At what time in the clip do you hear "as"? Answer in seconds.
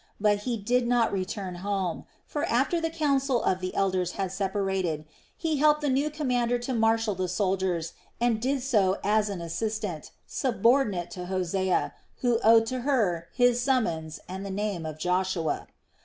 9.03-9.29